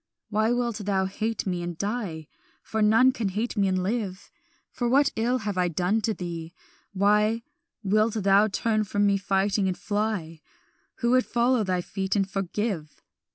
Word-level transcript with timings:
"Why 0.29 0.51
wilt 0.51 0.77
thou 0.77 1.05
hate 1.05 1.45
me 1.45 1.61
and 1.61 1.77
die? 1.77 2.27
For 2.63 2.81
none 2.81 3.11
can 3.11 3.29
hate 3.29 3.55
me 3.55 3.67
and 3.67 3.83
live. 3.83 4.31
What 4.79 5.11
ill 5.15 5.37
have 5.37 5.59
I 5.59 5.67
done 5.67 6.01
to 6.01 6.13
thee? 6.15 6.55
why 6.91 7.43
Wilt 7.83 8.15
thou 8.15 8.47
turn 8.47 8.83
from 8.83 9.05
me 9.05 9.17
fighting, 9.17 9.67
and 9.67 9.77
fly, 9.77 10.41
Who 11.01 11.11
would 11.11 11.27
follow 11.27 11.63
thy 11.63 11.81
feet 11.81 12.15
and 12.15 12.27
forgive? 12.27 13.03